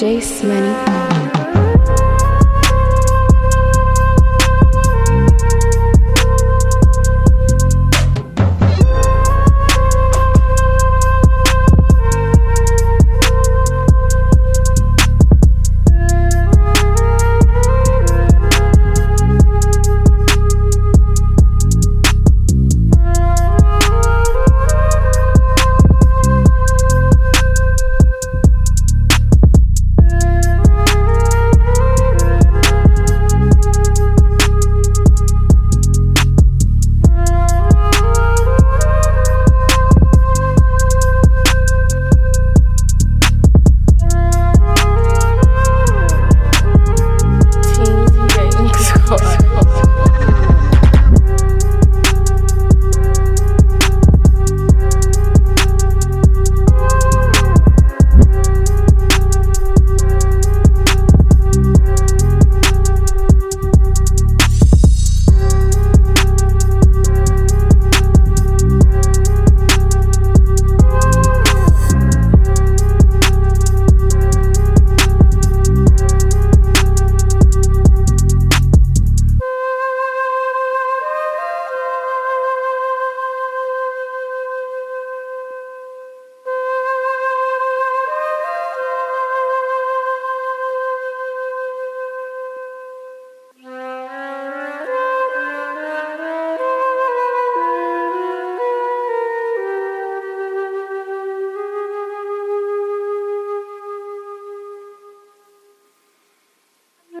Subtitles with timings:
[0.00, 1.09] Jace Money.